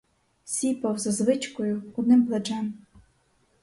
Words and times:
Сіпав, 0.45 0.97
за 0.99 1.11
звичкою, 1.11 1.83
одним 1.95 2.27
плечем. 2.27 2.73